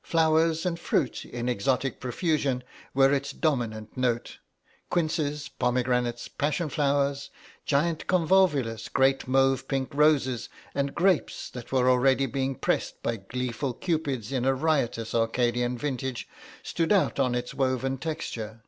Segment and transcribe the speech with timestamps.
[0.00, 2.64] Flowers and fruit, in exotic profusion,
[2.94, 4.38] were its dominant note;
[4.88, 7.28] quinces, pomegranates, passion flowers,
[7.66, 13.74] giant convolvulus, great mauve pink roses, and grapes that were already being pressed by gleeful
[13.74, 16.26] cupids in a riotous Arcadian vintage,
[16.62, 18.62] stood out on its woven texture.